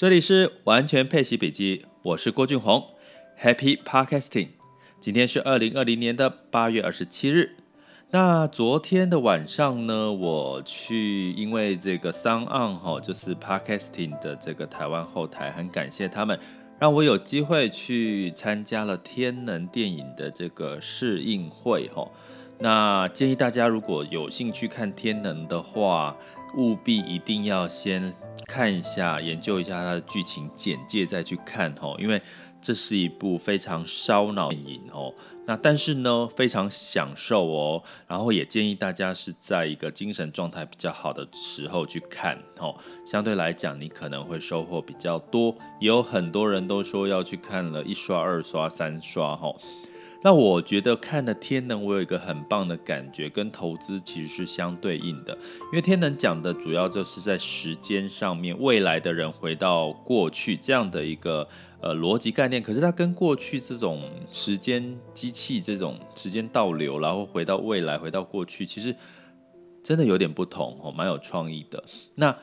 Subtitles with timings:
[0.00, 2.82] 这里是完全配息笔记，我是郭俊宏
[3.38, 4.48] ，Happy Podcasting。
[4.98, 7.56] 今天是二零二零年的八月二十七日。
[8.10, 16.40] 那昨天的晚上呢，我去因为这个 s o n 哈，就是 Podcasting 的这个台湾后台，很感谢他们，
[16.78, 22.10] 让我有机会去参加了天能电影的这个试映会哈。
[22.58, 26.16] 那建议大家如果有兴趣看天能的话，
[26.56, 28.12] 务必一定要先
[28.46, 31.96] 看一下、研究一下它的剧情简介，再去看哦。
[31.98, 32.20] 因为
[32.60, 35.14] 这是一部非常烧脑电影哦。
[35.46, 37.82] 那但是呢，非常享受哦。
[38.06, 42.76] 然后也建议大家是在一个精神状态比较好的时候去看哦。
[43.04, 45.56] 相对来讲，你可能会收获比较多。
[45.80, 49.56] 也有很多人都说要去看了一刷、二刷、三刷哦。
[50.22, 55.32] 那我觉得看了《天能》，我有一个很棒的感觉，跟投资其实是相对应的。
[55.32, 61.48] 因为《天能》讲的主要就是在时间上面，未来的人回到过去这样的一个
[61.80, 62.62] 呃逻辑概念。
[62.62, 68.94] 可是它跟过去这种时间机器这种时间倒流，然后回到未来，回到过去，其实
[69.82, 71.82] 真的有点不同哦，蛮有创意的。
[72.16, 72.36] 那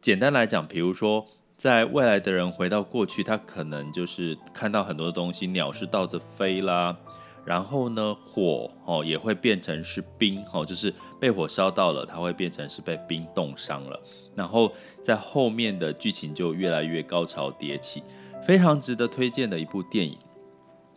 [0.00, 1.24] 简单来讲，比如说
[1.56, 6.96] 在未来的人回到过去，他可能就是看到很多东西，鸟是倒着飞啦。
[7.44, 13.98] 然后呢，火哦也会变成是冰哦，就是被火烧到了，它会变成是被冰冻伤了。
[14.36, 18.02] 然后在后面的剧情就越来越高潮迭起，
[18.44, 20.16] 非常值得推荐的一部电影。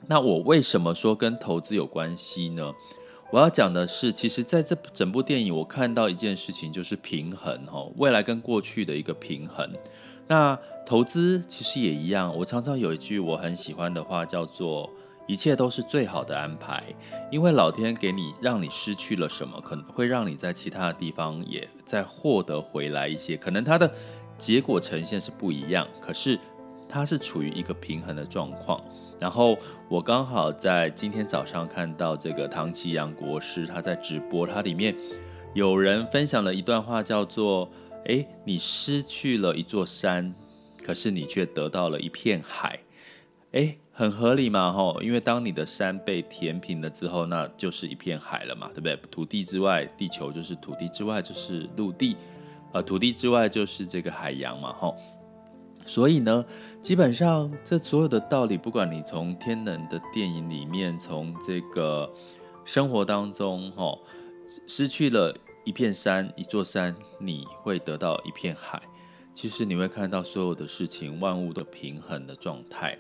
[0.08, 2.72] 那我为什么说跟投资有关系呢？
[3.32, 9.68] 我要讲的是，其实在这整部电影，我看到一件事情就是平衡哦，未来跟过去的一个平衡。
[10.28, 14.90] 那投资其实也一样，我常常有一句我很喜欢的话，叫做。
[15.26, 16.84] 一切都是最好的安排，
[17.32, 23.90] 因为老天给你让你失去了什么，可能会让你在其他的地方也再获得回来一些，可能它的
[24.38, 26.38] 结果呈现是不一样，可是
[26.90, 28.84] 它是处于一个平衡的状况。
[29.18, 29.58] 然后
[29.88, 34.94] 我刚好在今天早上看到这个唐綺阳国师他在直播，他里面
[35.54, 37.72] 有人分享了一段话，叫做：
[38.08, 40.36] 诶，你失去了一座山，
[40.84, 42.80] 可是你却得到了一片海。
[43.52, 43.80] 诶。
[43.96, 48.96] 很合理嘛，吼，因为当你的山被填平了之后，那就是一片海了嘛，对不对？
[49.12, 52.18] 土地之外，地球就是土地之外就是陆地，
[52.72, 54.96] 呃，土地之外就是这个海洋嘛，吼。
[55.86, 56.44] 所以呢，
[56.82, 62.12] 基本上这所有的道理，不管你从天能的电影里面，从这个
[62.66, 64.00] 生活当中，吼，
[64.66, 68.82] 失去了一片山，一座山，你会得到一片海。
[69.36, 72.98] 其实你会看到所有的事情，万物的平衡的状态。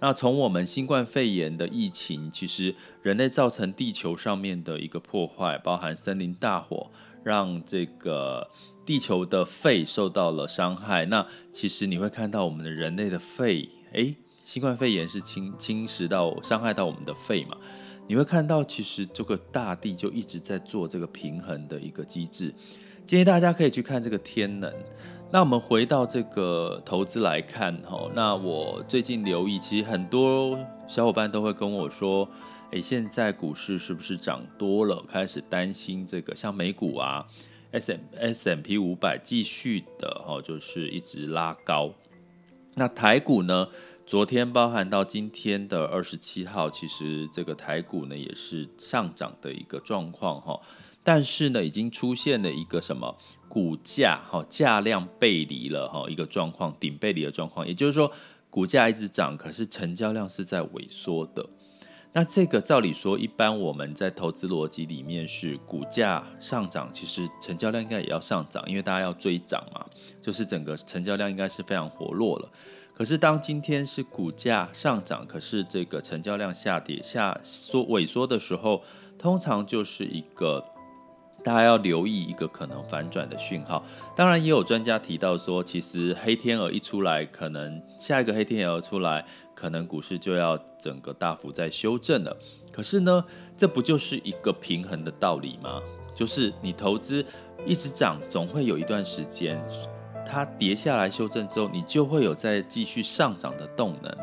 [0.00, 6.90] 那从我们新冠肺炎的疫情，其实人类造成地球上面的一个破坏，包含森林大火，
[7.22, 8.50] 让这个
[8.86, 11.04] 地球的肺受到了伤害。
[11.04, 17.56] 那其实你会看到我们的人类的肺，诶，新冠肺炎是侵侵蚀到伤害到我们的肺嘛？
[18.08, 22.52] 你会看到其实这个大地就一直在做这个平衡的一个机制。
[23.10, 24.72] 建议大家可以去看这个天能。
[25.32, 30.56] 那我们回到这个投资来看，哈，那我最近留意，其实很多
[30.86, 32.28] 小伙伴都会跟我说，
[32.70, 35.02] 诶，现在股市是不是涨多了？
[35.08, 37.26] 开始担心这个，像美股啊
[37.72, 41.92] ，S M S M P 五百继续的哈，就是一直拉高。
[42.76, 43.66] 那台股呢？
[44.06, 50.60] 昨天包含到今天的二十七号，其实这个台股呢也是上涨的一个状况，哈。
[51.12, 58.12] 但是呢，已经出现了一个什么股价哈价量背离了哈一个状况，顶背离的状况，也就是说
[58.48, 61.44] 股价一直涨，可是成交量是在萎缩的。
[62.12, 69.84] 那这个照理说，一般我们在投资逻辑里面是股价上涨，其实成交量应该也要上涨，因为大家要追涨嘛，
[70.22, 72.48] 就是整个成交量应该是非常活络了。
[72.94, 78.84] 可是当今天是股价上涨，可是这个成交量下跌下缩萎缩的时候，
[79.18, 80.64] 通常就是一个。
[81.42, 83.84] 大家要留意一个可能反转的讯号。
[84.14, 92.36] 当然，也有专家提到说，其实黑天鹅一出来，可能下一个黑天鹅出来，可能股市就要整个大幅在修正了。
[92.72, 93.24] 可是呢，
[93.56, 95.80] 这不就是一个平衡的道理吗？
[96.14, 97.24] 就是你投资
[97.64, 99.60] 一直涨，总会有一段时间
[100.26, 104.16] 它跌下来修正之后，你就会有再继续上涨的动能。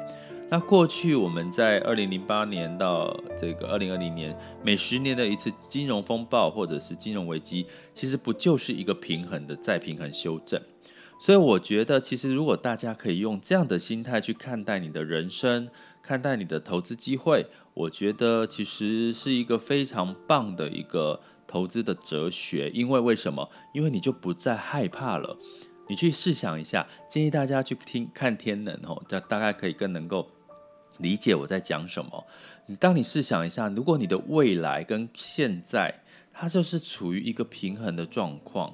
[0.49, 4.33] 那过去我们在二零零八年到这个二零二零年，
[4.63, 10.61] 每十年的一次金融风暴或者是金融危机，其实不就是一个平衡的再平衡修正？
[11.19, 15.67] 所以我觉得，其实如果大家可以用这样的心态去看待你的人生，
[16.01, 22.69] 看待你的投资机会，我觉得其实是一个非常棒的一个投资的哲学。
[22.69, 23.49] 因为为什么？
[23.73, 25.37] 因为你就不再害怕了。
[25.89, 30.29] 你去试想一下，建议大家去听看天能哦，这大概可以更能够
[30.97, 32.25] 理解我在讲什么。
[32.65, 36.03] 你当你试想一下，如果你的未来跟现在
[36.33, 38.73] 它就是处于一个平衡的状况，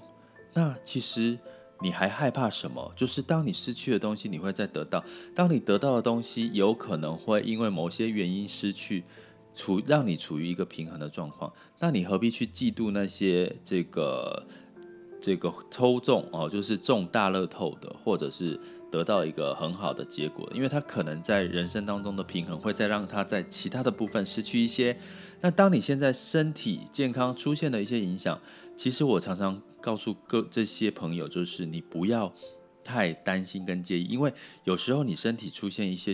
[0.54, 1.38] 那其实
[1.82, 2.92] 你还害怕什么？
[2.96, 5.00] 就是当你失去的东西，你会再得到；
[5.36, 9.04] 当你得到的东西，有可能会因为某些原因失去，
[9.54, 14.46] 处让你处于一个平衡的状况，那你何必去嫉妒那些这个？
[15.24, 18.60] 这个抽中哦，就是中大乐透的，或者是
[18.92, 24.98] 得到一个很好的结果，因为他可能在人生当中的平衡会再让他在其他的部分失去一些。
[25.40, 28.38] 那当你现在身体健康出现了一些影响，
[28.76, 32.34] 其实我常常告诉各这些朋友，就是你不要
[32.84, 34.34] 太担心跟介意，因为
[34.66, 36.14] 有时候你身体出现一些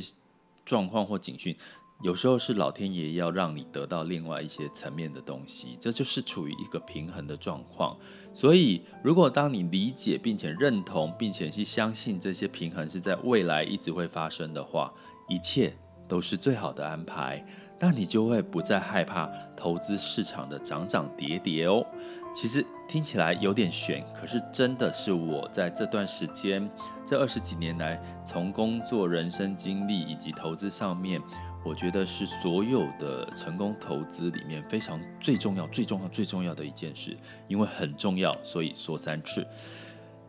[0.63, 1.55] 状况或警讯。
[2.01, 7.97] 有时候是老天爷要让你得到另外一些层面的东西，这就是处于一个平衡的状况。
[8.33, 14.93] 所以，如果当你理解并且认同，并且去相信这些平衡是在未来一直会发生的话，
[15.27, 15.75] 一切
[16.07, 17.45] 都是最好的安排。
[17.81, 21.85] 那你就会不再害怕投资市场的涨涨跌跌哦。
[22.33, 26.69] 其实听起来有点玄，可是真的是我在这段时间，
[27.05, 31.21] 这二十几年来，从工作、人生经历以及投资上面。
[31.65, 37.15] 我觉得是所有的成功投资里面非常最重要、最重要、最重要的一件事，
[37.47, 39.45] 因为很重要，所以说三次。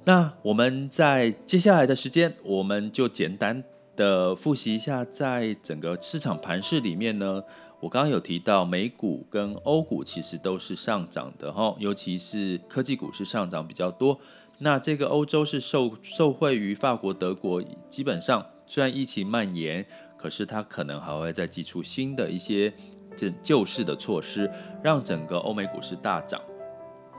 [0.04, 3.62] 那我们在接下来的时间，我们就简单
[3.96, 7.42] 的复习一下，在整个市场盘势里面呢，
[7.78, 14.18] 我刚刚有提到美股跟欧股其实都是上涨的哈，尤其是科技股是上涨比较多。
[14.58, 19.86] 那这个欧洲是受受惠于法国、德国，基本上虽然疫情蔓延。
[20.20, 22.70] 可是它可能还会再祭出新的一些
[23.16, 24.50] 这救市的措施，
[24.82, 26.38] 让整个欧美股市大涨。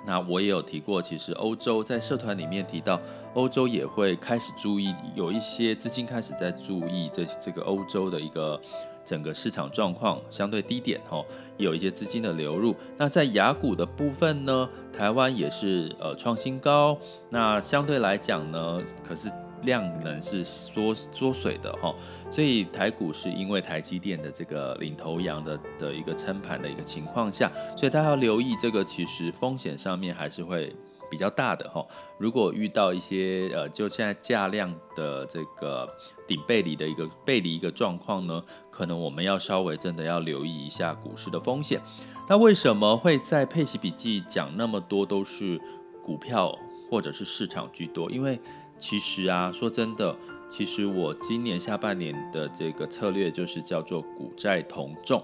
[0.06, 3.02] 那我也有提过，其实欧洲在社团里面提到，
[3.34, 8.62] 欧洲也会开始注意，有一些资金开始在注意这这个欧洲的一个
[9.04, 11.26] 整个市场状况相对低点哦，
[11.58, 12.76] 有一些资金的流入。
[12.98, 16.96] 那在雅股的部分呢，台湾也是呃创新高。
[17.32, 19.28] 那相对来讲呢，可是。
[19.64, 21.94] 量能是缩缩水的哈，
[22.30, 30.76] 所以台股是因为台积电的这个领头羊的的一个撑盘的一个情况下，所以大家要留意这个其实风险上面还是会
[31.10, 31.86] 比较大的哈。
[32.18, 35.88] 如果遇到一些呃，就现在价量的这个
[36.28, 41.82] 顶背离的一个背离一个状况呢，可能我们要稍微真的要留意一下股市的风险。
[42.30, 45.60] 那为什么会在配息笔记讲那么多都是
[46.02, 46.58] 股票
[46.90, 48.10] 或者是市场居多？
[48.10, 48.40] 因为
[48.82, 50.14] 其实啊，说真的，
[50.50, 55.24] 其实我今年下半年的这个策略就是叫做股债同重，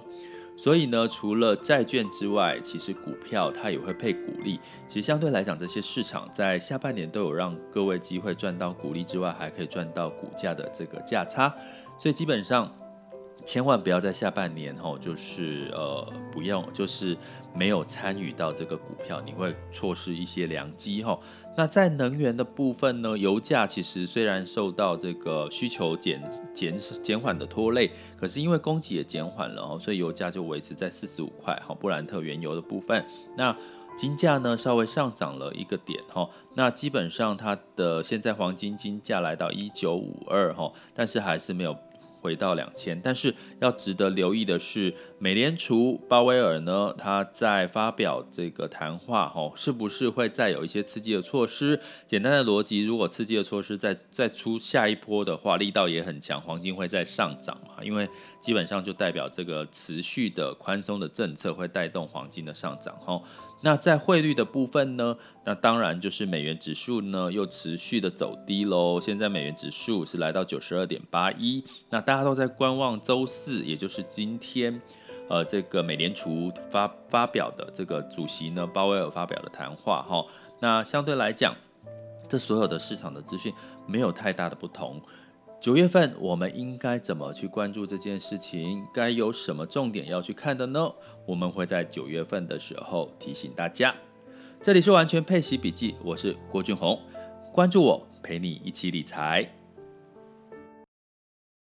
[0.56, 4.60] 所以呢，除了债券之外，其实股票它也会配股利。
[4.88, 11.54] 其实相对来讲，这些市场在下半年都有让各位机会赚到股利之外，还可以赚到股价的这个价差。
[12.00, 12.72] 所以基本上，
[13.48, 17.18] 千万不要在下半年吼，就是呃，不用，就是
[17.56, 21.22] 没有参与到这个股票，你会错失一些良机吼。
[21.56, 26.22] 那在能源的部分呢，油价其实虽然受到这个需求减
[26.54, 27.90] 减减缓的拖累，
[28.20, 31.58] 可是因为供给也减缓了哦，所以油价就维持在四十五块。
[31.66, 33.06] 好，布兰特原油的部分，
[33.38, 33.56] 那
[33.96, 41.74] 金价呢稍微上涨了一个点哈，那基本上它的现在黄金金价来到一九五二哈，但是还是没有。
[42.22, 51.80] 回到两千，但是要值得留意的是，美联储鲍威尔呢，他在发表这个谈话，吼，是不是会再有一些刺激的措施？
[52.08, 57.84] 简单的逻辑，如果刺激的措施再再出下一波的话，力道也很强，黄金会再上涨嘛？
[57.84, 58.08] 因为
[58.40, 63.24] 基本上就代表这个持续的宽松的政策会带动黄金的上涨，吼。
[63.62, 65.18] 那在汇率的部分呢？
[65.44, 69.00] 那当然就是美元指数呢又持续的走低喽。
[69.02, 71.64] 现在美元指数是来到九十二点八一。
[71.90, 74.80] 那大家都在观望周四，也就是今天，
[75.28, 80.24] 呃，这个美联储发发表的这个主席呢鲍威尔发表的谈话哈。
[80.60, 81.56] 那相对来讲，
[82.30, 83.54] 这所有的市场的资讯
[83.88, 85.02] 没有太大的不同。
[85.60, 88.86] 九月份我们应该怎么去关注这件事情？
[88.94, 90.94] 该有什么重点要去看的呢？
[91.26, 93.94] 我们会在九月份的时候提醒大家。
[94.62, 97.00] 这里是完全配息笔记，我是郭俊宏，
[97.52, 99.57] 关注我，陪你一起理财。